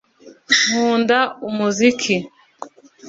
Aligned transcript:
nkunda 0.65 1.17
umuziki 1.47 2.15